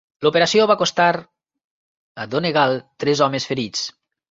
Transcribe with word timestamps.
L'operació 0.27 0.63
va 0.71 0.75
costar 0.79 1.05
a 2.23 2.27
"Donegal" 2.33 2.75
tres 3.05 3.25
homes 3.29 3.49
ferits. 3.53 3.89